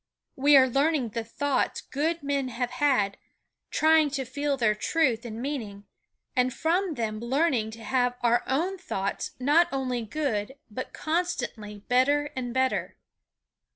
We 0.35 0.57
are 0.57 0.67
learning 0.67 1.09
the 1.09 1.23
thoughts 1.23 1.79
good 1.79 2.23
men 2.23 2.47
have 2.47 2.71
had, 2.71 3.17
trying 3.69 4.09
to 4.17 4.25
feel 4.25 4.57
their 4.57 4.73
truth 4.73 5.25
and 5.25 5.39
meaning, 5.39 5.85
and 6.35 6.51
from 6.51 6.95
them 6.95 7.19
learning 7.19 7.69
to 7.77 7.83
have 7.83 8.17
our 8.23 8.43
own 8.47 8.79
thoughts 8.79 9.33
not 9.39 9.67
only 9.71 10.01
good 10.01 10.55
but 10.71 10.91
constantly 10.91 11.81
better 11.87 12.31
and 12.35 12.51
better. 12.51 12.97